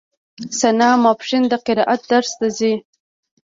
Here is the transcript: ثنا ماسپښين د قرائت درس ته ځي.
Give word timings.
ثنا 0.59 0.89
ماسپښين 1.03 1.43
د 1.49 1.53
قرائت 1.65 2.01
درس 2.11 2.31
ته 2.39 2.47
ځي. 2.57 2.73